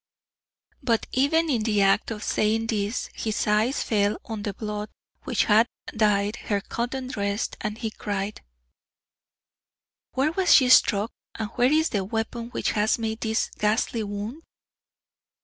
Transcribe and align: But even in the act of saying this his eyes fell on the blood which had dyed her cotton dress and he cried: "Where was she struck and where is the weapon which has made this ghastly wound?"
But 0.81 1.05
even 1.11 1.47
in 1.47 1.61
the 1.61 1.83
act 1.83 2.09
of 2.09 2.23
saying 2.23 2.65
this 2.65 3.11
his 3.13 3.45
eyes 3.45 3.83
fell 3.83 4.17
on 4.25 4.41
the 4.41 4.51
blood 4.55 4.89
which 5.25 5.43
had 5.43 5.67
dyed 5.95 6.37
her 6.37 6.59
cotton 6.59 7.05
dress 7.05 7.49
and 7.61 7.77
he 7.77 7.91
cried: 7.91 8.41
"Where 10.13 10.31
was 10.31 10.55
she 10.55 10.69
struck 10.69 11.11
and 11.37 11.51
where 11.51 11.71
is 11.71 11.89
the 11.89 12.03
weapon 12.03 12.49
which 12.49 12.71
has 12.71 12.97
made 12.97 13.19
this 13.21 13.51
ghastly 13.59 14.01
wound?" 14.01 14.41